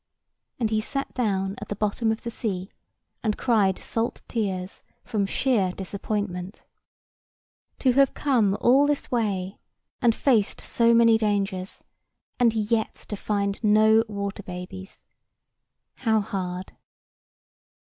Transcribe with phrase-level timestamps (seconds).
[0.59, 2.71] And he sat down at the bottom of the sea,
[3.23, 6.65] and cried salt tears from sheer disappointment.
[7.81, 9.59] To have come all this way,
[10.01, 11.83] and faced so many dangers,
[12.39, 15.03] and yet to find no water babies!
[15.97, 16.75] How hard!